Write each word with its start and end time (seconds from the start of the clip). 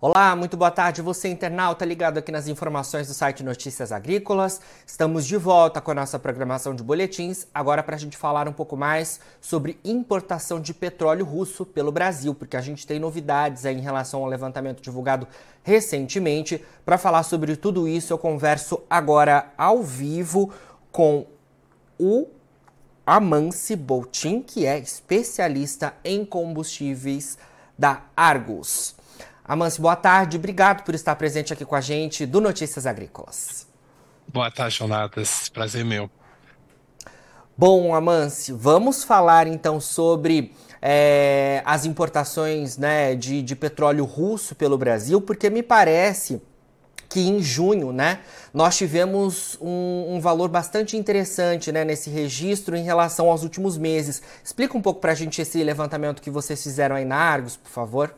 Olá, 0.00 0.36
muito 0.36 0.56
boa 0.56 0.70
tarde. 0.70 1.02
Você, 1.02 1.26
internauta, 1.26 1.84
ligado 1.84 2.18
aqui 2.18 2.30
nas 2.30 2.46
informações 2.46 3.08
do 3.08 3.14
site 3.14 3.42
Notícias 3.42 3.90
Agrícolas. 3.90 4.60
Estamos 4.86 5.26
de 5.26 5.36
volta 5.36 5.80
com 5.80 5.90
a 5.90 5.94
nossa 5.94 6.20
programação 6.20 6.72
de 6.72 6.84
boletins, 6.84 7.48
agora 7.52 7.82
para 7.82 7.96
a 7.96 7.98
gente 7.98 8.16
falar 8.16 8.46
um 8.46 8.52
pouco 8.52 8.76
mais 8.76 9.18
sobre 9.40 9.76
importação 9.84 10.60
de 10.60 10.72
petróleo 10.72 11.24
russo 11.24 11.66
pelo 11.66 11.90
Brasil, 11.90 12.32
porque 12.32 12.56
a 12.56 12.60
gente 12.60 12.86
tem 12.86 13.00
novidades 13.00 13.64
em 13.64 13.80
relação 13.80 14.22
ao 14.22 14.28
levantamento 14.28 14.80
divulgado 14.80 15.26
recentemente. 15.64 16.64
Para 16.84 16.96
falar 16.96 17.24
sobre 17.24 17.56
tudo 17.56 17.88
isso, 17.88 18.12
eu 18.12 18.18
converso 18.18 18.80
agora 18.88 19.52
ao 19.58 19.82
vivo 19.82 20.52
com 20.92 21.26
o 21.98 22.28
Amance 23.04 23.74
Boltin, 23.74 24.42
que 24.42 24.64
é 24.64 24.78
especialista 24.78 25.92
em 26.04 26.24
combustíveis 26.24 27.36
da 27.76 28.02
Argus. 28.16 28.96
Amance, 29.48 29.80
boa 29.80 29.96
tarde. 29.96 30.36
Obrigado 30.36 30.84
por 30.84 30.94
estar 30.94 31.16
presente 31.16 31.54
aqui 31.54 31.64
com 31.64 31.74
a 31.74 31.80
gente 31.80 32.26
do 32.26 32.38
Notícias 32.38 32.86
Agrícolas. 32.86 33.66
Boa 34.30 34.50
tarde, 34.50 34.76
Jonatas. 34.76 35.48
Prazer 35.48 35.86
meu. 35.86 36.10
Bom, 37.56 37.94
Amance, 37.94 38.52
vamos 38.52 39.02
falar 39.02 39.46
então 39.46 39.80
sobre 39.80 40.54
é, 40.82 41.62
as 41.64 41.86
importações 41.86 42.76
né, 42.76 43.14
de, 43.14 43.40
de 43.40 43.56
petróleo 43.56 44.04
russo 44.04 44.54
pelo 44.54 44.76
Brasil, 44.76 45.18
porque 45.18 45.48
me 45.48 45.62
parece 45.62 46.42
que 47.08 47.20
em 47.20 47.40
junho, 47.40 47.90
né, 47.90 48.20
nós 48.52 48.76
tivemos 48.76 49.56
um, 49.62 50.16
um, 50.16 50.20
valor 50.20 50.50
bastante 50.50 50.94
interessante, 50.94 51.72
né, 51.72 51.86
nesse 51.86 52.10
registro 52.10 52.76
em 52.76 52.84
relação 52.84 53.30
aos 53.30 53.42
últimos 53.44 53.78
meses. 53.78 54.22
Explica 54.44 54.76
um 54.76 54.82
pouco 54.82 55.00
para 55.00 55.12
a 55.12 55.14
gente 55.14 55.40
esse 55.40 55.64
levantamento 55.64 56.20
que 56.20 56.30
vocês 56.30 56.62
fizeram 56.62 56.96
aí 56.96 57.06
na 57.06 57.16
Argos, 57.16 57.56
por 57.56 57.70
favor. 57.70 58.14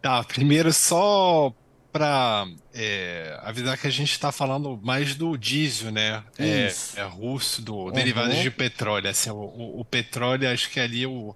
Tá, 0.00 0.24
primeiro 0.24 0.72
só 0.72 1.52
para 1.92 2.46
é, 2.72 3.38
avisar 3.42 3.76
que 3.76 3.86
a 3.86 3.90
gente 3.90 4.12
está 4.12 4.30
falando 4.30 4.78
mais 4.82 5.14
do 5.14 5.36
diesel, 5.36 5.90
né? 5.90 6.22
É, 6.38 6.72
é 6.96 7.02
russo, 7.02 7.62
do 7.62 7.76
uhum. 7.76 7.92
derivados 7.92 8.36
de 8.36 8.50
petróleo. 8.50 9.08
Assim, 9.08 9.30
o, 9.30 9.80
o, 9.80 9.84
petróleo, 9.84 10.48
acho 10.48 10.70
que 10.70 10.78
ali 10.78 11.06
o, 11.06 11.34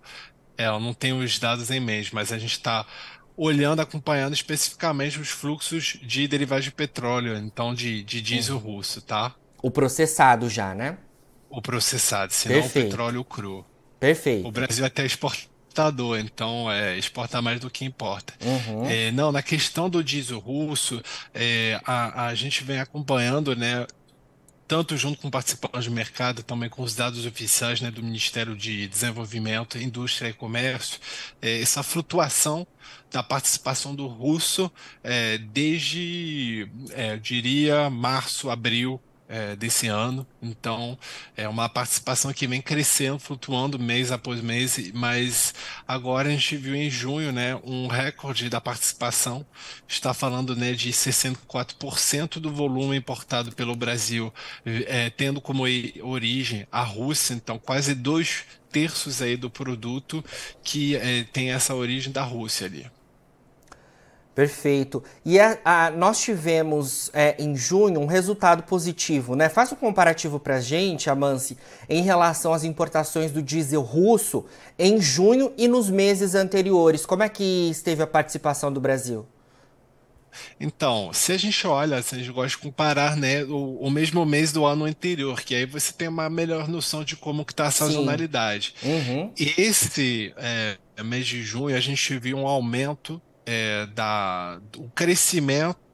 é, 0.56 0.66
eu 0.66 0.80
não 0.80 0.94
tenho 0.94 1.18
os 1.18 1.38
dados 1.38 1.70
em 1.70 1.80
mente, 1.80 2.14
mas 2.14 2.32
a 2.32 2.38
gente 2.38 2.52
está 2.52 2.86
olhando, 3.36 3.80
acompanhando 3.80 4.32
especificamente 4.32 5.18
os 5.18 5.28
fluxos 5.28 5.98
de 6.02 6.28
derivados 6.28 6.64
de 6.64 6.70
petróleo, 6.70 7.36
então 7.36 7.74
de, 7.74 8.02
de 8.04 8.22
diesel 8.22 8.56
uhum. 8.56 8.76
russo, 8.76 9.00
tá? 9.02 9.34
O 9.60 9.70
processado 9.70 10.48
já, 10.48 10.74
né? 10.74 10.98
O 11.50 11.60
processado, 11.60 12.32
se 12.32 12.48
não 12.48 12.60
o 12.60 12.70
petróleo 12.70 13.24
cru. 13.24 13.64
Perfeito. 13.98 14.46
O 14.46 14.52
Brasil 14.52 14.84
até 14.84 15.04
exporta 15.04 15.53
exportador, 15.74 16.18
então 16.18 16.70
é, 16.70 16.96
exportar 16.96 17.42
mais 17.42 17.58
do 17.58 17.68
que 17.68 17.84
importa. 17.84 18.32
Uhum. 18.40 18.86
É, 18.88 19.10
não, 19.10 19.32
na 19.32 19.42
questão 19.42 19.90
do 19.90 20.04
diesel 20.04 20.38
russo, 20.38 21.02
é, 21.34 21.80
a, 21.84 22.26
a 22.26 22.34
gente 22.34 22.62
vem 22.62 22.78
acompanhando, 22.78 23.56
né? 23.56 23.86
Tanto 24.66 24.96
junto 24.96 25.20
com 25.20 25.28
participantes 25.30 25.84
de 25.84 25.90
mercado, 25.90 26.42
também 26.42 26.70
com 26.70 26.82
os 26.82 26.94
dados 26.94 27.26
oficiais 27.26 27.82
né, 27.82 27.90
do 27.90 28.02
Ministério 28.02 28.56
de 28.56 28.88
Desenvolvimento, 28.88 29.76
Indústria 29.76 30.30
e 30.30 30.32
Comércio, 30.32 30.98
é, 31.42 31.60
essa 31.60 31.82
flutuação 31.82 32.66
da 33.10 33.22
participação 33.22 33.94
do 33.94 34.06
russo 34.06 34.72
é, 35.02 35.36
desde, 35.36 36.66
é, 36.92 37.12
eu 37.12 37.18
diria, 37.18 37.90
março, 37.90 38.48
abril 38.48 38.98
é, 39.34 39.56
desse 39.56 39.88
ano. 39.88 40.24
Então, 40.40 40.96
é 41.36 41.48
uma 41.48 41.68
participação 41.68 42.32
que 42.32 42.46
vem 42.46 42.62
crescendo, 42.62 43.18
flutuando 43.18 43.80
mês 43.80 44.12
após 44.12 44.40
mês, 44.40 44.92
mas 44.94 45.52
agora 45.88 46.28
a 46.28 46.30
gente 46.30 46.56
viu 46.56 46.76
em 46.76 46.88
junho 46.88 47.32
né, 47.32 47.58
um 47.64 47.88
recorde 47.88 48.48
da 48.48 48.60
participação. 48.60 49.44
Está 49.88 50.14
falando 50.14 50.54
né, 50.54 50.72
de 50.72 50.92
64% 50.92 52.38
do 52.38 52.52
volume 52.52 52.96
importado 52.96 53.50
pelo 53.50 53.74
Brasil, 53.74 54.32
é, 54.64 55.10
tendo 55.10 55.40
como 55.40 55.64
origem 56.02 56.64
a 56.70 56.82
Rússia, 56.82 57.34
então 57.34 57.58
quase 57.58 57.92
dois 57.92 58.44
terços 58.70 59.20
aí 59.20 59.36
do 59.36 59.50
produto 59.50 60.24
que 60.62 60.94
é, 60.96 61.24
tem 61.24 61.50
essa 61.50 61.74
origem 61.74 62.12
da 62.12 62.22
Rússia 62.22 62.66
ali. 62.66 62.86
Perfeito. 64.34 65.02
E 65.24 65.38
a, 65.38 65.58
a, 65.64 65.90
nós 65.90 66.20
tivemos 66.20 67.08
é, 67.14 67.36
em 67.38 67.54
junho 67.54 68.00
um 68.00 68.06
resultado 68.06 68.64
positivo, 68.64 69.36
né? 69.36 69.48
Faça 69.48 69.74
um 69.74 69.78
comparativo 69.78 70.40
para 70.40 70.56
a 70.56 70.60
gente, 70.60 71.08
Amance, 71.08 71.56
em 71.88 72.02
relação 72.02 72.52
às 72.52 72.64
importações 72.64 73.30
do 73.30 73.40
diesel 73.40 73.82
russo 73.82 74.44
em 74.76 75.00
junho 75.00 75.52
e 75.56 75.68
nos 75.68 75.88
meses 75.88 76.34
anteriores. 76.34 77.06
Como 77.06 77.22
é 77.22 77.28
que 77.28 77.70
esteve 77.70 78.02
a 78.02 78.06
participação 78.06 78.72
do 78.72 78.80
Brasil? 78.80 79.24
Então, 80.58 81.12
se 81.12 81.30
a 81.30 81.36
gente 81.36 81.64
olha, 81.64 82.02
se 82.02 82.16
a 82.16 82.18
gente 82.18 82.32
gosta 82.32 82.48
de 82.50 82.58
comparar, 82.58 83.16
né, 83.16 83.44
o, 83.44 83.78
o 83.80 83.88
mesmo 83.88 84.26
mês 84.26 84.50
do 84.50 84.64
ano 84.64 84.84
anterior, 84.84 85.40
que 85.42 85.54
aí 85.54 85.64
você 85.64 85.92
tem 85.92 86.08
uma 86.08 86.28
melhor 86.28 86.66
noção 86.66 87.04
de 87.04 87.14
como 87.14 87.44
que 87.44 87.52
está 87.52 87.66
a 87.66 87.70
sazonalidade. 87.70 88.74
Uhum. 88.82 89.32
Esse 89.36 90.34
é, 90.36 90.76
mês 91.04 91.24
de 91.26 91.40
junho 91.42 91.76
a 91.76 91.80
gente 91.80 92.18
viu 92.18 92.36
um 92.36 92.48
aumento 92.48 93.22
é, 93.46 93.86
da, 93.86 94.58
do 94.72 94.90
crescimento 94.94 95.84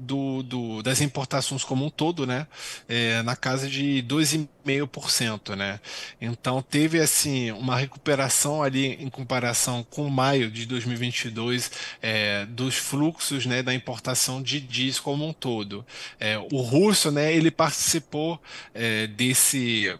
do, 0.00 0.42
do, 0.42 0.82
das 0.82 1.00
importações 1.00 1.62
como 1.62 1.84
um 1.84 1.90
todo, 1.90 2.26
né, 2.26 2.46
é, 2.88 3.22
na 3.22 3.36
casa 3.36 3.68
de 3.68 4.02
2,5%, 4.08 5.54
né. 5.54 5.80
Então 6.20 6.60
teve 6.60 7.00
assim 7.00 7.52
uma 7.52 7.76
recuperação 7.76 8.62
ali 8.62 8.94
em 8.94 9.08
comparação 9.08 9.84
com 9.88 10.08
maio 10.08 10.50
de 10.50 10.66
2022 10.66 11.70
é, 12.02 12.46
dos 12.46 12.76
fluxos, 12.76 13.46
né, 13.46 13.62
da 13.62 13.72
importação 13.72 14.42
de 14.42 14.60
diesel 14.60 15.02
como 15.02 15.26
um 15.26 15.32
todo. 15.32 15.86
É, 16.18 16.38
o 16.38 16.60
russo, 16.60 17.10
né, 17.10 17.32
ele 17.32 17.50
participou 17.50 18.40
é, 18.74 19.06
desse 19.06 19.96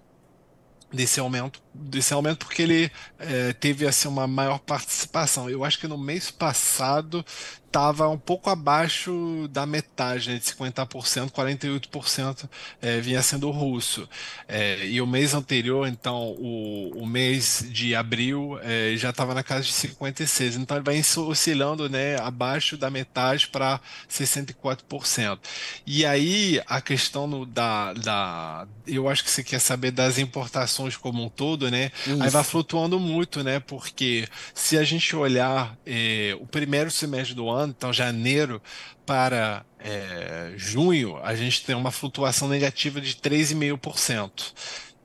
desse 0.91 1.21
aumento 1.21 1.61
desse 1.78 2.12
aumento 2.12 2.47
porque 2.47 2.62
ele 2.62 2.91
é, 3.19 3.53
teve 3.53 3.87
assim 3.87 4.09
uma 4.09 4.27
maior 4.27 4.59
participação. 4.59 5.49
Eu 5.49 5.65
acho 5.65 5.78
que 5.78 5.87
no 5.87 5.99
mês 5.99 6.31
passado 6.31 7.25
estava 7.69 8.09
um 8.09 8.19
pouco 8.19 8.50
abaixo 8.50 9.47
da 9.50 9.66
metade, 9.66 10.31
né, 10.31 10.38
de 10.38 10.44
50%, 10.44 11.31
48% 11.31 12.49
é, 12.81 13.00
vinha 13.00 13.22
sendo 13.22 13.50
russo. 13.50 14.09
É, 14.49 14.87
e 14.87 15.00
o 15.00 15.06
mês 15.06 15.34
anterior, 15.34 15.87
então, 15.87 16.34
o, 16.38 17.03
o 17.03 17.06
mês 17.06 17.65
de 17.71 17.94
abril, 17.94 18.59
é, 18.62 18.94
já 18.97 19.11
estava 19.11 19.34
na 19.34 19.43
casa 19.43 19.62
de 19.62 19.72
56%. 19.72 20.56
Então, 20.56 20.77
ele 20.78 20.84
vai 20.84 20.99
oscilando 20.99 21.88
né, 21.88 22.19
abaixo 22.21 22.77
da 22.77 22.91
metade 22.91 23.49
para 23.49 23.81
64%. 24.11 25.38
E 25.87 26.05
aí, 26.06 26.61
a 26.67 26.81
questão 26.81 27.27
no, 27.27 27.44
da, 27.44 27.93
da. 27.93 28.67
Eu 28.87 29.09
acho 29.09 29.22
que 29.22 29.31
você 29.31 29.44
quer 29.44 29.61
saber 29.61 29.91
das 29.91 30.19
importações 30.19 30.97
como 30.97 31.22
um 31.22 31.28
todo, 31.28 31.68
né? 31.71 31.91
Isso. 32.06 32.23
Aí 32.23 32.31
vai 32.31 32.45
flutuando 32.45 32.99
muito, 32.99 33.43
né? 33.43 33.61
Porque 33.61 34.27
se 34.55 34.79
a 34.79 34.84
gente 34.84 35.15
olhar 35.15 35.77
é, 35.87 36.37
o 36.41 36.47
primeiro 36.47 36.91
semestre 36.91 37.34
do 37.34 37.49
ano, 37.49 37.75
então 37.77 37.93
janeiro 37.93 38.61
para 39.06 39.65
é, 39.79 40.53
junho, 40.56 41.19
a 41.23 41.34
gente 41.34 41.65
tem 41.65 41.75
uma 41.75 41.91
flutuação 41.91 42.49
negativa 42.49 43.01
de 43.01 43.15
3,5%. 43.15 44.53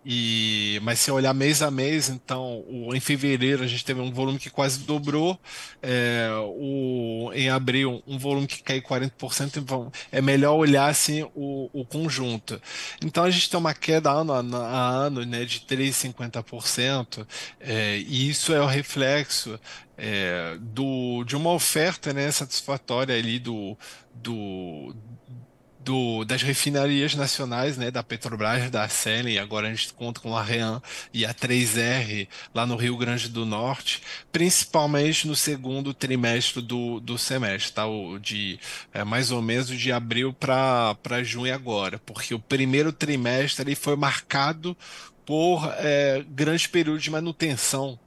E, 0.05 0.79
mas 0.83 0.99
se 0.99 1.11
olhar 1.11 1.33
mês 1.33 1.61
a 1.61 1.71
mês, 1.71 2.09
então 2.09 2.63
o, 2.67 2.93
em 2.93 2.99
fevereiro 2.99 3.63
a 3.63 3.67
gente 3.67 3.85
teve 3.85 4.01
um 4.01 4.11
volume 4.11 4.37
que 4.37 4.49
quase 4.49 4.79
dobrou, 4.79 5.39
é, 5.81 6.29
o, 6.45 7.31
em 7.33 7.49
abril 7.49 8.03
um 8.05 8.17
volume 8.17 8.45
que 8.47 8.61
caiu 8.61 8.81
40%, 8.81 9.57
então 9.57 9.91
é 10.11 10.21
melhor 10.21 10.55
olhar 10.55 10.89
assim 10.89 11.23
o, 11.33 11.69
o 11.73 11.85
conjunto. 11.85 12.61
Então 13.01 13.23
a 13.23 13.31
gente 13.31 13.49
tem 13.49 13.59
uma 13.59 13.73
queda 13.73 14.11
ano 14.11 14.33
a, 14.33 14.39
a 14.39 14.89
ano 14.89 15.25
né, 15.25 15.45
de 15.45 15.61
3,50%, 15.61 17.25
é, 17.59 17.97
e 17.97 18.29
isso 18.29 18.53
é 18.53 18.61
o 18.61 18.65
reflexo 18.65 19.59
é, 19.97 20.57
do, 20.59 21.23
de 21.23 21.35
uma 21.35 21.51
oferta 21.51 22.11
né, 22.13 22.29
satisfatória 22.31 23.15
ali 23.15 23.39
do, 23.39 23.77
do 24.13 24.93
do, 25.83 26.23
das 26.23 26.41
refinarias 26.41 27.15
nacionais, 27.15 27.77
né, 27.77 27.91
da 27.91 28.03
Petrobras, 28.03 28.69
da 28.69 28.87
Selen, 28.87 29.37
agora 29.37 29.67
a 29.67 29.69
gente 29.69 29.93
conta 29.93 30.19
com 30.19 30.35
a 30.35 30.41
Rean 30.41 30.81
e 31.13 31.25
a 31.25 31.33
3R 31.33 32.27
lá 32.53 32.65
no 32.65 32.75
Rio 32.75 32.97
Grande 32.97 33.29
do 33.29 33.45
Norte, 33.45 34.01
principalmente 34.31 35.27
no 35.27 35.35
segundo 35.35 35.93
trimestre 35.93 36.61
do, 36.61 36.99
do 36.99 37.17
semestre, 37.17 37.73
tá? 37.73 37.85
O 37.85 38.17
de 38.19 38.59
é, 38.93 39.03
mais 39.03 39.31
ou 39.31 39.41
menos 39.41 39.67
de 39.67 39.91
abril 39.91 40.33
para 40.33 41.23
junho 41.23 41.53
agora, 41.53 41.99
porque 42.05 42.33
o 42.33 42.39
primeiro 42.39 42.91
trimestre 42.91 43.63
ele 43.63 43.75
foi 43.75 43.95
marcado 43.95 44.75
por 45.25 45.69
é, 45.77 46.23
grandes 46.29 46.67
períodos 46.67 47.03
de 47.03 47.11
manutenção 47.11 47.99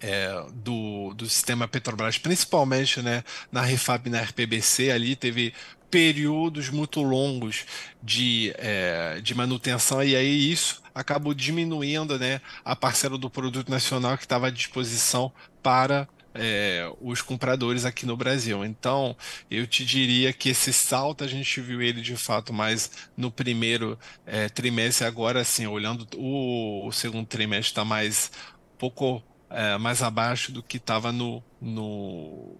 é, 0.00 0.44
do, 0.54 1.12
do 1.14 1.28
sistema 1.28 1.68
Petrobras, 1.68 2.18
principalmente 2.18 3.02
né, 3.02 3.22
na 3.50 3.62
Refab 3.62 4.06
e 4.06 4.10
na 4.10 4.20
RPBC, 4.20 4.90
ali 4.90 5.14
teve 5.14 5.52
períodos 5.90 6.70
muito 6.70 7.02
longos 7.02 7.64
de, 8.02 8.54
é, 8.56 9.20
de 9.20 9.34
manutenção, 9.34 10.02
e 10.02 10.14
aí 10.14 10.50
isso 10.50 10.80
acabou 10.94 11.34
diminuindo 11.34 12.18
né, 12.18 12.40
a 12.64 12.76
parcela 12.76 13.18
do 13.18 13.28
produto 13.28 13.68
nacional 13.68 14.16
que 14.16 14.24
estava 14.24 14.46
à 14.46 14.50
disposição 14.50 15.32
para 15.62 16.08
é, 16.34 16.90
os 17.00 17.20
compradores 17.22 17.84
aqui 17.84 18.06
no 18.06 18.16
Brasil. 18.16 18.64
Então, 18.64 19.16
eu 19.50 19.66
te 19.66 19.84
diria 19.84 20.32
que 20.32 20.50
esse 20.50 20.72
salto 20.72 21.24
a 21.24 21.26
gente 21.26 21.60
viu 21.60 21.82
ele 21.82 22.00
de 22.00 22.16
fato 22.16 22.52
mais 22.52 22.90
no 23.16 23.30
primeiro 23.30 23.98
é, 24.24 24.48
trimestre. 24.48 25.06
Agora, 25.06 25.40
assim, 25.40 25.66
olhando 25.66 26.06
o, 26.16 26.86
o 26.86 26.92
segundo 26.92 27.26
trimestre 27.26 27.72
está 27.72 27.84
mais 27.84 28.30
pouco 28.78 29.22
é, 29.50 29.76
mais 29.78 30.02
abaixo 30.02 30.52
do 30.52 30.62
que 30.62 30.76
estava 30.76 31.12
no, 31.12 31.42
no, 31.60 32.56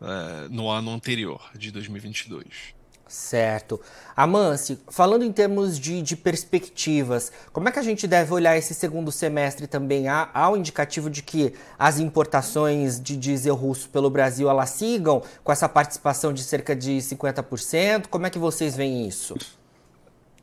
é, 0.00 0.48
no 0.48 0.68
ano 0.68 0.90
anterior, 0.90 1.50
de 1.56 1.70
2022. 1.70 2.74
Certo. 3.06 3.80
Amance, 4.16 4.78
falando 4.88 5.24
em 5.24 5.32
termos 5.32 5.78
de, 5.78 6.02
de, 6.02 6.16
perspectivas, 6.16 7.30
como 7.52 7.68
é 7.68 7.72
que 7.72 7.78
a 7.78 7.82
gente 7.82 8.06
deve 8.06 8.32
olhar 8.32 8.56
esse 8.56 8.74
segundo 8.74 9.12
semestre 9.12 9.66
também? 9.66 10.08
Há, 10.08 10.30
há 10.32 10.50
um 10.50 10.56
indicativo 10.56 11.10
de 11.10 11.22
que 11.22 11.54
as 11.78 11.98
importações 11.98 13.00
de 13.00 13.16
diesel 13.16 13.54
russo 13.54 13.88
pelo 13.90 14.10
Brasil 14.10 14.48
elas 14.48 14.70
sigam 14.70 15.22
com 15.42 15.52
essa 15.52 15.68
participação 15.68 16.32
de 16.32 16.42
cerca 16.42 16.74
de 16.74 16.96
50%? 16.96 18.06
Como 18.08 18.26
é 18.26 18.30
que 18.30 18.38
vocês 18.38 18.74
veem 18.74 19.06
isso? 19.06 19.36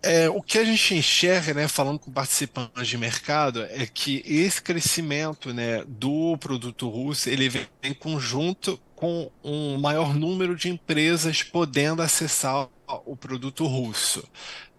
É, 0.04 0.30
o 0.30 0.42
que 0.42 0.58
a 0.58 0.64
gente 0.64 0.96
enxerga, 0.96 1.54
né, 1.54 1.68
falando 1.68 2.00
com 2.00 2.12
participantes 2.12 2.88
de 2.88 2.98
mercado, 2.98 3.64
é 3.70 3.86
que 3.86 4.24
esse 4.26 4.62
crescimento 4.62 5.54
né, 5.54 5.84
do 5.88 6.36
produto 6.38 6.90
russo 6.90 7.30
ele 7.30 7.50
vem 7.50 7.68
em 7.84 7.94
conjunto 7.94 8.80
com 8.96 9.32
um 9.44 9.78
maior 9.80 10.16
número 10.16 10.56
de 10.56 10.70
empresas 10.70 11.44
podendo 11.44 12.02
acessar 12.02 12.68
o 13.06 13.16
produto 13.16 13.66
russo. 13.68 14.24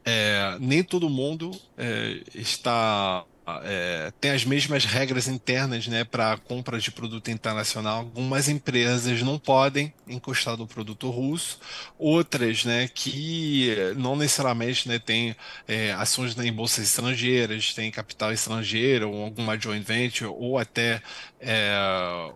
É, 0.05 0.57
nem 0.61 0.83
todo 0.83 1.09
mundo 1.09 1.53
é, 1.79 2.21
está 2.35 3.25
é, 3.65 4.12
tem 4.21 4.31
as 4.31 4.44
mesmas 4.44 4.85
regras 4.85 5.27
internas 5.27 5.87
né, 5.89 6.05
para 6.05 6.37
compra 6.37 6.79
de 6.79 6.91
produto 6.91 7.31
internacional. 7.31 7.99
Algumas 7.99 8.49
empresas 8.49 9.21
não 9.23 9.39
podem 9.39 9.93
encostar 10.06 10.56
no 10.56 10.67
produto 10.67 11.11
russo, 11.11 11.59
outras 11.99 12.65
né, 12.65 12.89
que 12.89 13.75
não 13.97 14.15
necessariamente 14.17 14.89
né, 14.89 14.99
têm 14.99 15.35
é, 15.67 15.93
ações 15.93 16.39
em 16.39 16.53
bolsas 16.53 16.85
estrangeiras, 16.85 17.75
têm 17.75 17.91
capital 17.91 18.33
estrangeiro, 18.33 19.11
ou 19.11 19.25
alguma 19.25 19.59
joint 19.59 19.85
venture, 19.85 20.31
ou 20.31 20.59
até 20.59 21.03
é, 21.43 21.75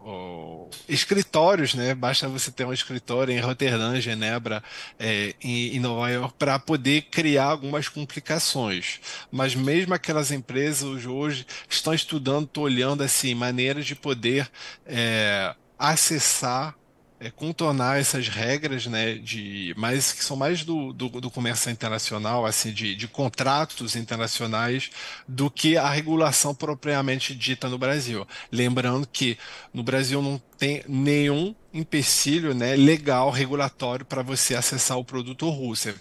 ou, 0.03 0.69
escritórios, 0.89 1.75
né? 1.75 1.95
Basta 1.95 2.29
você 2.29 2.51
ter 2.51 2.65
um 2.65 2.73
escritório 2.73 3.33
em 3.33 3.39
Roterdã, 3.39 4.01
Genebra, 4.01 4.63
é, 4.99 5.35
em, 5.41 5.77
em 5.77 5.81
Nova 5.81 6.11
York, 6.11 6.35
para 6.37 6.59
poder 6.59 7.03
criar 7.03 7.45
algumas 7.45 7.89
complicações. 7.89 9.01
Mas 9.31 9.55
mesmo 9.55 9.95
aquelas 9.95 10.33
empresas 10.33 11.07
hoje 11.07 11.47
estão 11.69 11.95
estudando, 11.95 12.47
estão 12.47 12.65
olhando 12.65 13.03
assim, 13.03 13.33
maneiras 13.35 13.87
de 13.87 13.95
poder 13.95 14.51
é, 14.85 15.55
acessar 15.79 16.75
é, 17.19 17.31
contornar 17.31 17.99
essas 17.99 18.29
regras, 18.29 18.87
né, 18.87 19.15
de, 19.15 19.75
mais, 19.77 20.13
que 20.13 20.23
são 20.25 20.37
mais 20.37 20.65
do, 20.65 20.93
do, 20.93 21.09
do 21.09 21.31
comércio 21.31 21.71
internacional, 21.71 22.45
assim, 22.45 22.73
de, 22.73 22.95
de, 22.95 23.09
contratos 23.09 23.97
internacionais, 23.97 24.91
do 25.27 25.51
que 25.51 25.77
a 25.77 25.89
regulação 25.89 26.55
propriamente 26.55 27.35
dita 27.35 27.69
no 27.69 27.79
Brasil. 27.79 28.27
Lembrando 28.53 29.07
que 29.07 29.39
no 29.73 29.83
Brasil 29.83 30.21
não 30.21 30.41
tem 30.59 30.83
nenhum 30.89 31.55
empecilho 31.77 32.55
né, 32.55 32.75
legal, 32.75 33.31
regulatório 33.31 34.05
para 34.05 34.23
você 34.23 34.55
acessar 34.55 34.99
o 34.99 35.05
produto 35.05 35.49
russo. 35.49 35.89
É, 35.89 35.95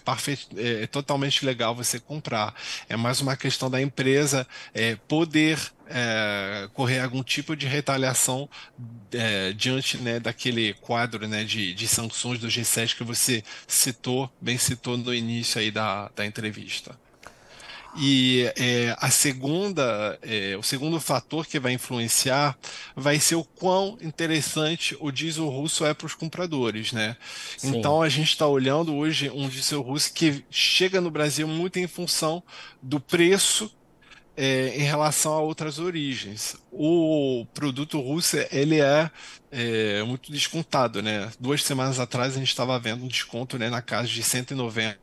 é, 0.56 0.82
é, 0.82 0.86
totalmente 0.86 1.44
legal 1.44 1.74
você 1.74 2.00
comprar. 2.00 2.54
É 2.88 2.96
mais 2.96 3.20
uma 3.20 3.36
questão 3.36 3.70
da 3.70 3.80
empresa 3.80 4.46
é, 4.74 4.96
poder 5.08 5.58
é, 5.88 6.68
correr 6.72 7.00
algum 7.00 7.22
tipo 7.22 7.54
de 7.54 7.66
retaliação 7.66 8.48
é, 9.12 9.52
diante 9.52 9.98
né, 9.98 10.18
daquele 10.18 10.74
quadro 10.74 11.26
né, 11.28 11.44
de, 11.44 11.74
de 11.74 11.86
sanções 11.86 12.38
do 12.38 12.48
G7 12.48 12.96
que 12.96 13.04
você 13.04 13.44
citou, 13.66 14.30
bem 14.40 14.58
citou 14.58 14.96
no 14.96 15.14
início 15.14 15.60
aí 15.60 15.70
da, 15.70 16.10
da 16.14 16.26
entrevista. 16.26 16.98
E 17.98 18.50
é, 18.56 18.94
a 18.98 19.10
segunda, 19.10 20.18
é, 20.22 20.56
o 20.56 20.62
segundo 20.62 21.00
fator 21.00 21.46
que 21.46 21.58
vai 21.58 21.72
influenciar 21.72 22.56
vai 22.94 23.18
ser 23.18 23.36
o 23.36 23.44
quão 23.44 23.96
interessante 24.02 24.96
o 25.00 25.10
diesel 25.10 25.48
russo 25.48 25.84
é 25.84 25.94
para 25.94 26.06
os 26.06 26.14
compradores, 26.14 26.92
né? 26.92 27.16
Sim. 27.56 27.76
Então 27.76 28.02
a 28.02 28.08
gente 28.08 28.30
está 28.30 28.46
olhando 28.46 28.94
hoje 28.94 29.30
um 29.30 29.48
diesel 29.48 29.80
russo 29.80 30.12
que 30.12 30.44
chega 30.50 31.00
no 31.00 31.10
Brasil 31.10 31.48
muito 31.48 31.78
em 31.78 31.86
função 31.86 32.42
do 32.82 33.00
preço 33.00 33.74
é, 34.36 34.74
em 34.76 34.82
relação 34.82 35.32
a 35.32 35.40
outras 35.40 35.78
origens. 35.78 36.56
O 36.70 37.46
produto 37.54 37.98
russo 38.00 38.36
ele 38.52 38.80
é 38.80 39.10
é, 39.50 40.02
muito 40.02 40.32
descontado, 40.32 41.02
né? 41.02 41.30
Duas 41.38 41.62
semanas 41.62 41.98
atrás 42.00 42.34
a 42.34 42.38
gente 42.38 42.48
estava 42.48 42.78
vendo 42.78 43.04
um 43.04 43.08
desconto 43.08 43.58
né, 43.58 43.68
na 43.68 43.80
casa 43.80 44.08
de 44.08 44.22
190 44.22 44.98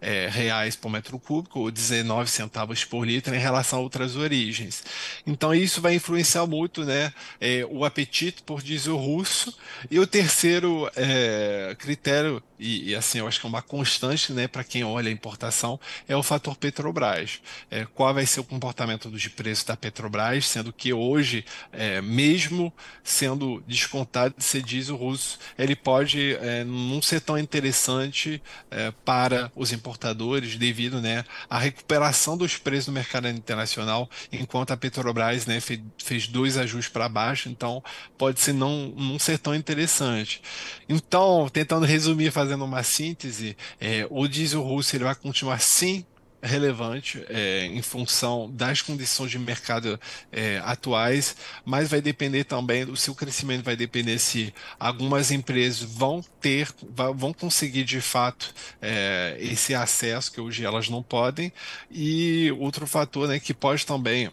é, 0.00 0.28
reais 0.28 0.76
por 0.76 0.88
metro 0.88 1.18
cúbico, 1.18 1.60
ou 1.60 1.70
19 1.70 2.30
centavos 2.30 2.84
por 2.84 3.04
litro 3.04 3.34
em 3.34 3.38
relação 3.38 3.78
a 3.78 3.82
outras 3.82 4.16
origens. 4.16 4.84
Então 5.26 5.54
isso 5.54 5.80
vai 5.80 5.94
influenciar 5.94 6.46
muito 6.46 6.84
né, 6.84 7.12
é, 7.40 7.66
o 7.70 7.84
apetite 7.84 8.42
por 8.42 8.62
diesel 8.62 8.96
russo. 8.96 9.56
E 9.90 9.98
o 9.98 10.06
terceiro 10.06 10.90
é, 10.96 11.76
critério, 11.78 12.42
e, 12.58 12.90
e, 12.90 12.94
assim 12.94 13.18
eu 13.18 13.28
acho 13.28 13.40
que 13.40 13.46
é 13.46 13.48
uma 13.48 13.62
constante 13.62 14.32
né, 14.32 14.48
para 14.48 14.64
quem 14.64 14.84
olha 14.84 15.08
a 15.08 15.12
importação, 15.12 15.78
é 16.08 16.16
o 16.16 16.22
fator 16.22 16.56
Petrobras. 16.56 17.40
É, 17.70 17.86
qual 17.94 18.14
vai 18.14 18.26
ser 18.26 18.40
o 18.40 18.44
comportamento 18.44 19.10
dos 19.10 19.26
preços 19.28 19.64
da 19.64 19.76
Petrobras, 19.76 20.46
sendo 20.46 20.72
que 20.72 20.92
hoje, 20.92 21.44
é, 21.72 22.00
mesmo 22.00 22.72
sendo 23.02 23.47
descontado 23.66 24.34
de 24.38 24.62
diesel 24.62 24.96
russo, 24.96 25.38
ele 25.58 25.74
pode 25.74 26.34
é, 26.36 26.64
não 26.64 27.00
ser 27.00 27.20
tão 27.20 27.38
interessante 27.38 28.42
é, 28.70 28.92
para 29.04 29.50
os 29.54 29.72
importadores 29.72 30.56
devido 30.56 31.00
né, 31.00 31.24
à 31.48 31.58
recuperação 31.58 32.36
dos 32.36 32.56
preços 32.56 32.88
no 32.88 32.92
mercado 32.92 33.28
internacional, 33.28 34.08
enquanto 34.32 34.72
a 34.72 34.76
Petrobras 34.76 35.46
né, 35.46 35.60
fez, 35.60 35.80
fez 35.98 36.28
dois 36.28 36.56
ajustes 36.56 36.92
para 36.92 37.08
baixo, 37.08 37.48
então 37.48 37.82
pode 38.16 38.40
ser 38.40 38.52
não, 38.52 38.88
não 38.96 39.18
ser 39.18 39.38
tão 39.38 39.54
interessante. 39.54 40.42
Então, 40.88 41.48
tentando 41.52 41.86
resumir, 41.86 42.30
fazendo 42.30 42.64
uma 42.64 42.82
síntese, 42.82 43.56
é, 43.80 44.06
o 44.10 44.26
diesel 44.26 44.62
russo 44.62 44.96
ele 44.96 45.04
vai 45.04 45.14
continuar 45.14 45.60
sim 45.60 46.04
relevante 46.42 47.24
é, 47.28 47.66
em 47.66 47.82
função 47.82 48.50
das 48.50 48.82
condições 48.82 49.30
de 49.30 49.38
mercado 49.38 49.98
é, 50.30 50.60
atuais, 50.64 51.36
mas 51.64 51.88
vai 51.88 52.00
depender 52.00 52.44
também, 52.44 52.84
o 52.84 52.96
seu 52.96 53.14
crescimento 53.14 53.64
vai 53.64 53.76
depender 53.76 54.18
se 54.18 54.52
algumas 54.78 55.30
empresas 55.30 55.82
vão 55.82 56.24
ter, 56.40 56.68
vão 57.14 57.32
conseguir 57.32 57.84
de 57.84 58.00
fato 58.00 58.54
é, 58.80 59.36
esse 59.40 59.74
acesso 59.74 60.32
que 60.32 60.40
hoje 60.40 60.64
elas 60.64 60.88
não 60.88 61.02
podem, 61.02 61.52
e 61.90 62.52
outro 62.58 62.86
fator 62.86 63.28
né, 63.28 63.40
que 63.40 63.52
pode 63.52 63.84
também 63.84 64.30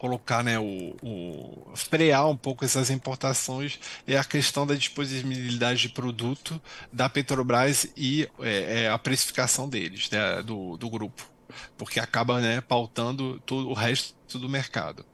colocar, 0.00 0.42
né, 0.42 0.58
o, 0.58 0.96
o, 1.02 1.76
frear 1.76 2.26
um 2.26 2.36
pouco 2.36 2.64
essas 2.64 2.88
importações 2.88 3.78
é 4.06 4.16
a 4.16 4.24
questão 4.24 4.66
da 4.66 4.74
disponibilidade 4.74 5.82
de 5.82 5.88
produto 5.90 6.58
da 6.90 7.06
Petrobras 7.06 7.86
e 7.94 8.26
é, 8.40 8.84
é 8.84 8.88
a 8.88 8.98
precificação 8.98 9.68
deles, 9.68 10.08
né, 10.08 10.42
do, 10.42 10.78
do 10.78 10.88
grupo, 10.88 11.22
porque 11.76 12.00
acaba 12.00 12.40
né, 12.40 12.62
pautando 12.62 13.38
todo 13.44 13.68
o 13.68 13.74
resto 13.74 14.38
do 14.38 14.48
mercado 14.48 15.04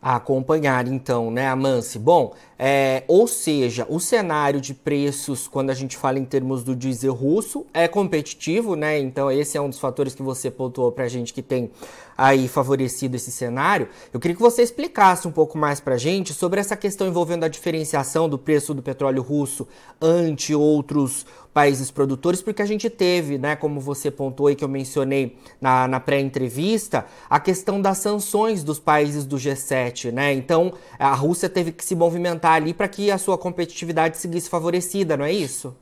a 0.00 0.16
acompanhar, 0.16 0.86
então, 0.86 1.32
né, 1.32 1.48
Amance? 1.48 1.98
Bom, 1.98 2.32
é, 2.56 3.02
ou 3.08 3.26
seja, 3.26 3.84
o 3.88 3.98
cenário 3.98 4.60
de 4.60 4.72
preços, 4.72 5.48
quando 5.48 5.70
a 5.70 5.74
gente 5.74 5.96
fala 5.96 6.16
em 6.16 6.24
termos 6.24 6.62
do 6.62 6.76
diesel 6.76 7.12
russo, 7.12 7.66
é 7.74 7.88
competitivo, 7.88 8.76
né? 8.76 9.00
Então, 9.00 9.28
esse 9.32 9.56
é 9.58 9.60
um 9.60 9.68
dos 9.68 9.80
fatores 9.80 10.14
que 10.14 10.22
você 10.22 10.48
pontuou 10.48 10.92
para 10.92 11.04
a 11.04 11.08
gente 11.08 11.32
que 11.34 11.42
tem 11.42 11.72
aí 12.16 12.48
favorecido 12.48 13.16
esse 13.16 13.30
cenário. 13.30 13.88
Eu 14.12 14.20
queria 14.20 14.34
que 14.34 14.42
você 14.42 14.62
explicasse 14.62 15.28
um 15.28 15.32
pouco 15.32 15.58
mais 15.58 15.80
para 15.80 15.94
a 15.94 15.98
gente 15.98 16.32
sobre 16.32 16.60
essa 16.60 16.76
questão 16.76 17.06
envolvendo 17.06 17.44
a 17.44 17.48
diferenciação 17.48 18.28
do 18.28 18.38
preço 18.38 18.72
do 18.72 18.82
petróleo 18.82 19.22
russo 19.22 19.66
ante 20.00 20.54
outros 20.54 21.26
países 21.56 21.90
produtores, 21.90 22.42
porque 22.42 22.60
a 22.60 22.66
gente 22.66 22.90
teve, 22.90 23.38
né, 23.38 23.56
como 23.56 23.80
você 23.80 24.10
pontuou 24.10 24.50
e 24.50 24.54
que 24.54 24.62
eu 24.62 24.68
mencionei 24.68 25.38
na, 25.58 25.88
na 25.88 25.98
pré-entrevista, 25.98 27.06
a 27.30 27.40
questão 27.40 27.80
das 27.80 27.96
sanções 27.96 28.62
dos 28.62 28.78
países 28.78 29.24
do 29.24 29.36
G7, 29.36 30.12
né? 30.12 30.34
Então, 30.34 30.74
a 30.98 31.14
Rússia 31.14 31.48
teve 31.48 31.72
que 31.72 31.82
se 31.82 31.94
movimentar 31.94 32.52
ali 32.52 32.74
para 32.74 32.86
que 32.88 33.10
a 33.10 33.16
sua 33.16 33.38
competitividade 33.38 34.18
seguisse 34.18 34.50
favorecida, 34.50 35.16
não 35.16 35.24
é 35.24 35.32
isso? 35.32 35.74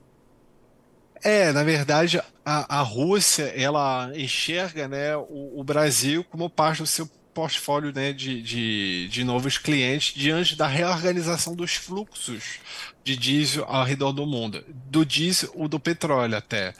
É, 1.24 1.50
na 1.52 1.64
verdade, 1.64 2.22
a, 2.44 2.80
a 2.80 2.82
Rússia, 2.82 3.44
ela 3.56 4.10
enxerga, 4.14 4.86
né, 4.86 5.16
o, 5.16 5.60
o 5.60 5.64
Brasil 5.64 6.22
como 6.24 6.50
parte 6.50 6.82
do 6.82 6.86
seu 6.86 7.08
portfólio 7.34 7.92
né, 7.92 8.12
de, 8.12 8.40
de, 8.40 9.08
de, 9.08 9.24
novos 9.24 9.58
clientes 9.58 10.14
diante 10.14 10.54
da 10.54 10.68
reorganização 10.68 11.54
dos 11.54 11.74
fluxos 11.74 12.60
de 13.02 13.16
diesel 13.16 13.64
ao 13.64 13.84
redor 13.84 14.12
do 14.12 14.24
mundo, 14.24 14.64
do 14.68 15.04
diesel 15.04 15.50
ou 15.54 15.66
do 15.66 15.80
petróleo 15.80 16.36
até. 16.36 16.72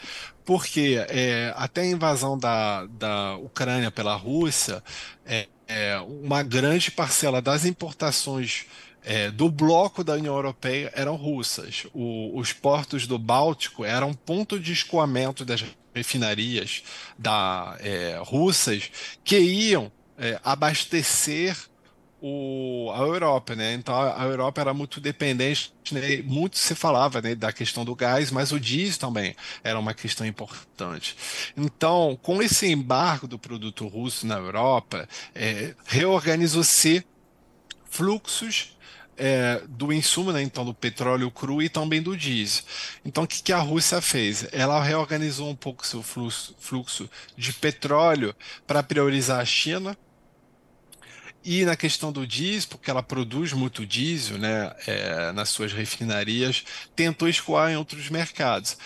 Porque 0.45 1.05
é, 1.09 1.53
até 1.57 1.81
a 1.81 1.87
invasão 1.87 2.39
da, 2.39 2.87
da 2.87 3.37
Ucrânia 3.37 3.91
pela 3.91 4.15
Rússia, 4.15 4.83
é, 5.27 5.49
é, 5.67 5.99
uma 5.99 6.43
grande 6.43 6.91
parcela 6.91 7.43
das 7.43 7.65
importações 7.65 8.67
é, 9.05 9.31
do 9.31 9.51
bloco 9.51 10.03
da 10.03 10.15
União 10.15 10.35
Europeia 10.35 10.91
eram 10.95 11.15
russas. 11.15 11.87
O, 11.93 12.39
os 12.39 12.53
portos 12.53 13.07
do 13.07 13.19
Báltico 13.19 13.85
eram 13.85 14.15
ponto 14.15 14.59
de 14.59 14.73
escoamento 14.73 15.45
das 15.45 15.65
refinarias 15.95 16.83
da, 17.19 17.77
é, 17.81 18.19
russas 18.25 18.91
que 19.23 19.39
iam 19.39 19.93
é, 20.19 20.41
abastecer 20.43 21.57
o, 22.27 22.91
a 22.95 23.01
Europa, 23.01 23.55
né? 23.55 23.75
Então 23.75 23.95
a, 23.95 24.25
Europa 24.25 24.59
era 24.59 24.73
muito 24.73 24.99
dependente, 24.99 25.75
né? 25.93 26.23
muito 26.25 26.57
se 26.57 26.75
falava 26.75 27.21
né, 27.21 27.35
da 27.35 27.53
questão 27.53 27.85
do 27.85 27.95
gás, 27.95 28.31
mas 28.31 28.51
o 28.51 28.59
diesel 28.59 28.99
também 28.99 29.37
era 29.63 29.79
uma 29.79 29.93
questão 29.93 30.27
importante. 30.27 31.15
Então, 31.55 32.19
com 32.23 32.43
esse 32.43 32.67
embargo 32.67 33.29
do 33.29 33.39
produto 33.39 33.87
russo 33.87 34.27
na 34.27 34.37
Europa, 34.37 35.07
é, 35.35 35.75
reorganizou-se 35.85 37.05
fluxos 37.85 38.74
é, 39.17 39.63
do 39.69 39.93
insumo, 39.93 40.33
né, 40.33 40.43
então 40.43 40.65
do 40.65 40.75
petróleo 40.75 41.31
cru 41.31 41.63
e 41.63 41.69
também 41.69 42.03
do 42.03 42.17
diesel. 42.17 42.65
Então, 43.05 43.25
o 43.25 43.27
que, 43.27 43.43
que 43.43 43.53
a 43.53 43.59
Rússia 43.59 44.01
fez? 44.01 44.47
Ela 44.53 44.83
reorganizou 44.83 45.49
um 45.49 45.57
pouco 45.57 45.87
seu 45.87 46.03
fluxo, 46.03 47.11
de 47.37 47.53
petróleo 47.53 48.35
para 48.67 48.83
priorizar 48.83 49.41
a 49.41 49.45
China. 49.45 49.97
E 51.47 51.63
na 51.67 51.77
questão 51.77 52.11
do 52.11 52.27
diesel, 52.27 52.71
porque 52.71 52.91
ela 52.91 53.03
produz 53.03 53.53
muito 53.53 53.85
diesel 53.85 54.39
né, 54.39 54.75
é, 54.87 55.31
nas 55.33 55.51
suas 55.51 55.75
refinarias, 55.75 56.65
tentou 56.97 57.29
escoar 57.29 57.71
em 57.71 57.77
outros 57.77 58.09
mercados. 58.09 58.79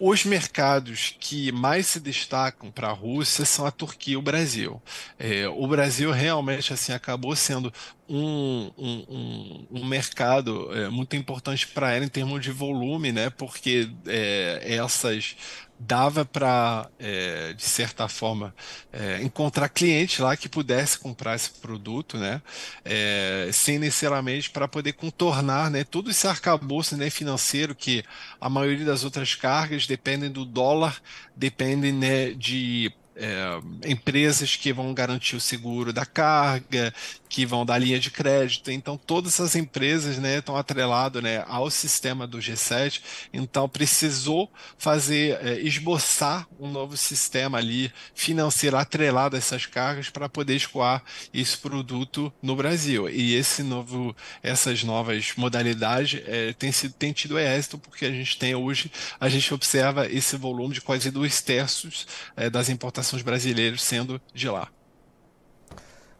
Os 0.00 0.24
mercados 0.24 1.16
que 1.18 1.50
mais 1.50 1.86
se 1.86 1.98
destacam 1.98 2.70
para 2.70 2.88
a 2.88 2.92
Rússia 2.92 3.44
são 3.44 3.66
a 3.66 3.70
Turquia 3.70 4.14
e 4.14 4.16
o 4.16 4.22
Brasil. 4.22 4.80
É, 5.18 5.48
o 5.48 5.66
Brasil 5.66 6.12
realmente 6.12 6.72
assim 6.72 6.92
acabou 6.92 7.34
sendo 7.34 7.72
um, 8.08 8.70
um, 8.78 9.66
um, 9.72 9.84
mercado 9.84 10.72
é, 10.72 10.88
muito 10.88 11.16
importante 11.16 11.66
para 11.66 11.92
ela 11.92 12.04
em 12.04 12.08
termos 12.08 12.40
de 12.40 12.52
volume, 12.52 13.10
né? 13.10 13.28
Porque 13.28 13.90
é, 14.06 14.76
essas 14.76 15.36
dava 15.78 16.24
para, 16.24 16.88
é, 16.98 17.52
de 17.52 17.62
certa 17.62 18.08
forma, 18.08 18.54
é, 18.92 19.22
encontrar 19.22 19.68
clientes 19.68 20.18
lá 20.18 20.36
que 20.36 20.48
pudesse 20.48 20.98
comprar 20.98 21.36
esse 21.36 21.50
produto, 21.50 22.18
né, 22.18 22.42
é, 22.84 23.48
sem 23.52 23.78
necessariamente 23.78 24.50
para 24.50 24.66
poder 24.66 24.94
contornar, 24.94 25.70
né, 25.70 25.84
todo 25.84 26.10
esse 26.10 26.26
arcabouço 26.26 26.96
né, 26.96 27.10
financeiro 27.10 27.74
que 27.74 28.04
a 28.40 28.48
maioria 28.48 28.84
das 28.84 29.04
outras 29.04 29.34
cargas 29.34 29.86
dependem 29.86 30.30
do 30.30 30.44
dólar, 30.44 31.00
dependem 31.36 31.92
né, 31.92 32.30
de 32.32 32.92
é, 33.18 33.60
empresas 33.90 34.54
que 34.54 34.72
vão 34.72 34.94
garantir 34.94 35.34
o 35.34 35.40
seguro 35.40 35.92
da 35.92 36.06
carga, 36.06 36.94
que 37.28 37.44
vão 37.44 37.64
dar 37.64 37.78
linha 37.78 37.98
de 37.98 38.10
crédito. 38.10 38.70
Então, 38.70 38.96
todas 38.96 39.34
essas 39.34 39.54
empresas 39.54 40.18
né, 40.18 40.38
estão 40.38 40.56
atreladas 40.56 41.22
né, 41.22 41.44
ao 41.46 41.70
sistema 41.70 42.26
do 42.26 42.38
G7. 42.38 43.00
Então, 43.32 43.68
precisou 43.68 44.50
fazer, 44.76 45.38
é, 45.44 45.60
esboçar 45.60 46.46
um 46.58 46.70
novo 46.70 46.96
sistema 46.96 47.58
ali 47.58 47.92
financeiro 48.14 48.76
atrelado 48.76 49.36
a 49.36 49.38
essas 49.38 49.66
cargas 49.66 50.08
para 50.08 50.28
poder 50.28 50.56
escoar 50.56 51.02
esse 51.32 51.56
produto 51.56 52.32
no 52.42 52.56
Brasil. 52.56 53.08
E 53.08 53.34
esse 53.34 53.62
novo, 53.62 54.16
essas 54.42 54.82
novas 54.82 55.32
modalidades 55.36 56.22
é, 56.26 56.52
tem, 56.52 56.72
sido, 56.72 56.94
tido 57.12 57.38
êxito, 57.38 57.78
porque 57.78 58.06
a 58.06 58.10
gente 58.10 58.38
tem 58.38 58.54
hoje, 58.54 58.90
a 59.20 59.28
gente 59.28 59.52
observa 59.52 60.06
esse 60.06 60.36
volume 60.36 60.74
de 60.74 60.80
quase 60.80 61.10
dois 61.10 61.40
terços 61.42 62.06
é, 62.36 62.48
das 62.48 62.68
importações 62.68 63.22
brasileiras 63.22 63.82
sendo 63.82 64.20
de 64.34 64.48
lá. 64.48 64.68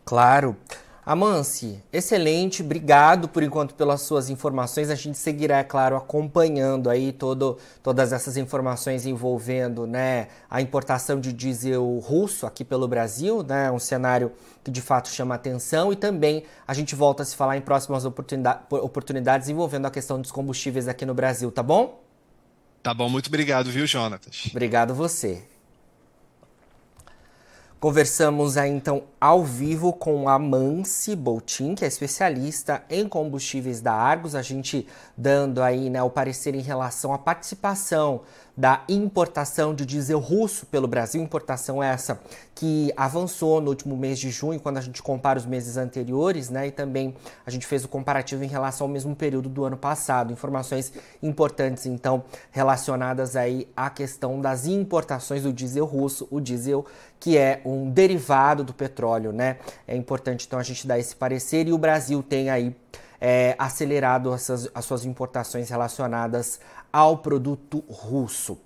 Claro. 0.04 0.56
Amance, 1.08 1.82
excelente, 1.90 2.60
obrigado 2.62 3.30
por 3.30 3.42
enquanto 3.42 3.74
pelas 3.74 4.02
suas 4.02 4.28
informações. 4.28 4.90
A 4.90 4.94
gente 4.94 5.16
seguirá, 5.16 5.56
é 5.56 5.64
claro, 5.64 5.96
acompanhando 5.96 6.90
aí 6.90 7.12
todo, 7.12 7.56
todas 7.82 8.12
essas 8.12 8.36
informações 8.36 9.06
envolvendo 9.06 9.86
né, 9.86 10.28
a 10.50 10.60
importação 10.60 11.18
de 11.18 11.32
diesel 11.32 11.98
russo 12.00 12.44
aqui 12.44 12.62
pelo 12.62 12.86
Brasil, 12.86 13.42
né, 13.42 13.70
um 13.70 13.78
cenário 13.78 14.30
que 14.62 14.70
de 14.70 14.82
fato 14.82 15.08
chama 15.08 15.34
atenção. 15.34 15.90
E 15.90 15.96
também 15.96 16.42
a 16.66 16.74
gente 16.74 16.94
volta 16.94 17.22
a 17.22 17.24
se 17.24 17.34
falar 17.34 17.56
em 17.56 17.62
próximas 17.62 18.04
oportunidade, 18.04 18.60
oportunidades 18.70 19.48
envolvendo 19.48 19.86
a 19.86 19.90
questão 19.90 20.20
dos 20.20 20.30
combustíveis 20.30 20.88
aqui 20.88 21.06
no 21.06 21.14
Brasil, 21.14 21.50
tá 21.50 21.62
bom? 21.62 22.02
Tá 22.82 22.92
bom, 22.92 23.08
muito 23.08 23.28
obrigado, 23.28 23.70
viu, 23.70 23.86
Jonatas? 23.86 24.48
Obrigado 24.50 24.94
você. 24.94 25.42
Conversamos 27.80 28.56
aí 28.56 28.72
então 28.72 29.04
ao 29.20 29.44
vivo 29.44 29.92
com 29.92 30.28
a 30.28 30.36
Mansi 30.36 31.14
Boutin, 31.14 31.76
que 31.76 31.84
é 31.84 31.88
especialista 31.88 32.82
em 32.90 33.08
combustíveis 33.08 33.80
da 33.80 33.92
Argos, 33.92 34.34
a 34.34 34.42
gente 34.42 34.84
dando 35.16 35.62
aí 35.62 35.88
né, 35.88 36.02
o 36.02 36.10
parecer 36.10 36.56
em 36.56 36.60
relação 36.60 37.14
à 37.14 37.18
participação 37.18 38.22
da 38.58 38.82
importação 38.88 39.72
de 39.72 39.86
diesel 39.86 40.18
russo 40.18 40.66
pelo 40.66 40.88
Brasil, 40.88 41.22
importação 41.22 41.80
essa 41.80 42.20
que 42.56 42.92
avançou 42.96 43.60
no 43.60 43.68
último 43.68 43.96
mês 43.96 44.18
de 44.18 44.30
junho, 44.30 44.58
quando 44.58 44.78
a 44.78 44.80
gente 44.80 45.00
compara 45.00 45.38
os 45.38 45.46
meses 45.46 45.76
anteriores, 45.76 46.50
né? 46.50 46.66
E 46.66 46.72
também 46.72 47.14
a 47.46 47.50
gente 47.52 47.64
fez 47.64 47.84
o 47.84 47.88
comparativo 47.88 48.42
em 48.42 48.48
relação 48.48 48.88
ao 48.88 48.92
mesmo 48.92 49.14
período 49.14 49.48
do 49.48 49.64
ano 49.64 49.76
passado. 49.76 50.32
Informações 50.32 50.92
importantes, 51.22 51.86
então, 51.86 52.24
relacionadas 52.50 53.36
aí 53.36 53.68
à 53.76 53.88
questão 53.88 54.40
das 54.40 54.66
importações 54.66 55.44
do 55.44 55.52
diesel 55.52 55.84
russo, 55.84 56.26
o 56.28 56.40
diesel 56.40 56.84
que 57.20 57.38
é 57.38 57.62
um 57.64 57.88
derivado 57.88 58.64
do 58.64 58.74
petróleo, 58.74 59.32
né? 59.32 59.58
É 59.86 59.94
importante, 59.94 60.46
então, 60.48 60.58
a 60.58 60.64
gente 60.64 60.84
dar 60.84 60.98
esse 60.98 61.14
parecer 61.14 61.68
e 61.68 61.72
o 61.72 61.78
Brasil 61.78 62.24
tem 62.24 62.50
aí 62.50 62.74
é, 63.20 63.54
acelerado 63.58 64.32
essas, 64.32 64.68
as 64.74 64.84
suas 64.84 65.04
importações 65.04 65.70
relacionadas 65.70 66.60
ao 66.92 67.18
produto 67.18 67.84
russo. 67.88 68.58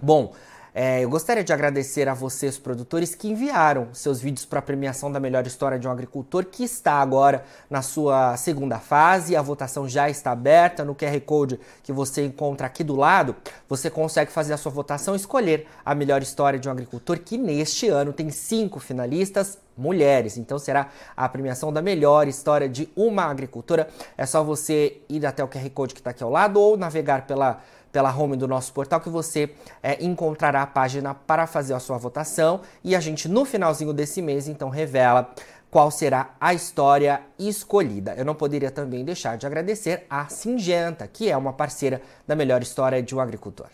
Bom, 0.00 0.34
é, 0.78 1.02
eu 1.02 1.08
gostaria 1.08 1.42
de 1.42 1.54
agradecer 1.54 2.06
a 2.06 2.12
vocês, 2.12 2.58
produtores, 2.58 3.14
que 3.14 3.30
enviaram 3.30 3.88
seus 3.94 4.20
vídeos 4.20 4.44
para 4.44 4.58
a 4.58 4.62
premiação 4.62 5.10
da 5.10 5.18
melhor 5.18 5.46
história 5.46 5.78
de 5.78 5.88
um 5.88 5.90
agricultor, 5.90 6.44
que 6.44 6.62
está 6.62 7.00
agora 7.00 7.44
na 7.70 7.80
sua 7.80 8.36
segunda 8.36 8.78
fase. 8.78 9.34
A 9.34 9.40
votação 9.40 9.88
já 9.88 10.10
está 10.10 10.32
aberta 10.32 10.84
no 10.84 10.94
QR 10.94 11.18
Code 11.22 11.58
que 11.82 11.94
você 11.94 12.26
encontra 12.26 12.66
aqui 12.66 12.84
do 12.84 12.94
lado. 12.94 13.34
Você 13.66 13.88
consegue 13.88 14.30
fazer 14.30 14.52
a 14.52 14.58
sua 14.58 14.70
votação 14.70 15.14
e 15.14 15.16
escolher 15.16 15.66
a 15.82 15.94
melhor 15.94 16.20
história 16.20 16.58
de 16.58 16.68
um 16.68 16.72
agricultor, 16.72 17.20
que 17.20 17.38
neste 17.38 17.88
ano 17.88 18.12
tem 18.12 18.28
cinco 18.28 18.78
finalistas 18.78 19.58
mulheres. 19.78 20.36
Então 20.36 20.58
será 20.58 20.90
a 21.16 21.26
premiação 21.26 21.72
da 21.72 21.80
melhor 21.80 22.28
história 22.28 22.68
de 22.68 22.86
uma 22.94 23.24
agricultora. 23.24 23.88
É 24.14 24.26
só 24.26 24.44
você 24.44 24.98
ir 25.08 25.24
até 25.24 25.42
o 25.42 25.48
QR 25.48 25.70
Code 25.70 25.94
que 25.94 26.00
está 26.00 26.10
aqui 26.10 26.22
ao 26.22 26.28
lado 26.28 26.60
ou 26.60 26.76
navegar 26.76 27.26
pela 27.26 27.62
pela 27.96 28.14
home 28.14 28.36
do 28.36 28.46
nosso 28.46 28.74
portal 28.74 29.00
que 29.00 29.08
você 29.08 29.48
é, 29.82 30.04
encontrará 30.04 30.60
a 30.60 30.66
página 30.66 31.14
para 31.14 31.46
fazer 31.46 31.72
a 31.72 31.78
sua 31.78 31.96
votação 31.96 32.60
e 32.84 32.94
a 32.94 33.00
gente 33.00 33.26
no 33.26 33.46
finalzinho 33.46 33.90
desse 33.90 34.20
mês 34.20 34.48
então 34.48 34.68
revela 34.68 35.32
qual 35.70 35.90
será 35.90 36.34
a 36.38 36.52
história 36.52 37.22
escolhida. 37.38 38.12
Eu 38.14 38.26
não 38.26 38.34
poderia 38.34 38.70
também 38.70 39.02
deixar 39.02 39.38
de 39.38 39.46
agradecer 39.46 40.04
a 40.10 40.28
Singenta, 40.28 41.08
que 41.08 41.30
é 41.30 41.36
uma 41.38 41.54
parceira 41.54 42.02
da 42.26 42.36
melhor 42.36 42.60
história 42.60 43.02
de 43.02 43.14
um 43.14 43.20
agricultor. 43.20 43.68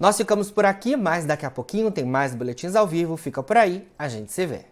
Nós 0.00 0.16
ficamos 0.16 0.50
por 0.50 0.64
aqui, 0.64 0.96
mas 0.96 1.24
daqui 1.24 1.46
a 1.46 1.50
pouquinho 1.50 1.92
tem 1.92 2.04
mais 2.04 2.34
boletins 2.34 2.74
ao 2.74 2.88
vivo. 2.88 3.16
Fica 3.16 3.40
por 3.40 3.56
aí, 3.56 3.88
a 3.96 4.08
gente 4.08 4.32
se 4.32 4.44
vê. 4.46 4.71